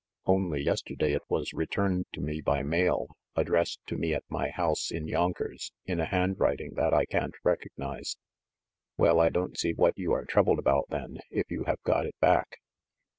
Only 0.25 0.63
yesterday 0.63 1.13
it 1.13 1.21
was 1.29 1.53
re 1.53 1.67
turned 1.67 2.07
to 2.13 2.21
me 2.21 2.41
by 2.41 2.63
mail, 2.63 3.15
addressed 3.35 3.81
to 3.85 3.95
me 3.97 4.15
at 4.15 4.23
my 4.29 4.49
house 4.49 4.89
in 4.89 5.07
Yonkers, 5.07 5.71
in 5.85 5.99
a 5.99 6.05
handwriting 6.07 6.73
that 6.73 6.91
I 6.91 7.05
can't 7.05 7.35
recognize." 7.43 8.17
"Well, 8.97 9.19
I 9.19 9.29
don't 9.29 9.59
see 9.59 9.73
what 9.75 9.95
you 9.99 10.11
are 10.13 10.25
troubled 10.25 10.57
about, 10.57 10.87
then, 10.89 11.19
if 11.29 11.51
you 11.51 11.65
have 11.65 11.83
got 11.83 12.07
it 12.07 12.19
back." 12.19 12.57